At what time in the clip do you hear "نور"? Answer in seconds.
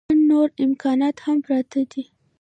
0.29-0.47